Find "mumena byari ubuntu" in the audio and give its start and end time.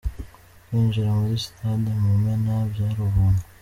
2.01-3.41